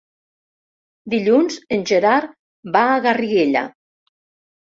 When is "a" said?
2.93-2.97